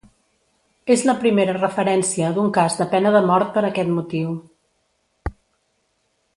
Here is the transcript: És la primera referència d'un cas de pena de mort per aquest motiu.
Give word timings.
És 0.95 1.03
la 1.09 1.13
primera 1.19 1.55
referència 1.57 2.31
d'un 2.37 2.49
cas 2.57 2.79
de 2.81 2.89
pena 2.95 3.13
de 3.19 3.23
mort 3.29 3.55
per 3.59 3.65
aquest 3.69 3.95
motiu. 4.01 4.35